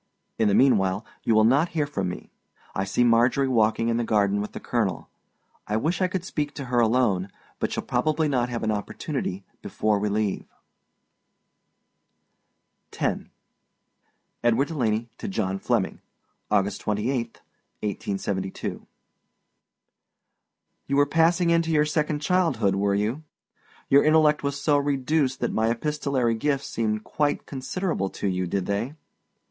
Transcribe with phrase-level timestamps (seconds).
[0.39, 2.31] In the meanwhile you will not hear from me.
[2.73, 5.09] I see Marjorie walking in the garden with the colonel.
[5.67, 9.43] I wish I could speak to her alone, but shall probably not have an opportunity
[9.61, 10.47] before we leave.
[12.91, 13.25] X.
[14.43, 16.01] EDWARD DELANEY TO JOHN FLEMMING.
[16.49, 17.41] August 28,
[17.81, 18.87] 1872.
[20.87, 23.21] You were passing into your second childhood, were you?
[23.87, 28.65] Your intellect was so reduced that my epistolary gifts seemed quite considerable to you, did
[28.65, 28.95] they?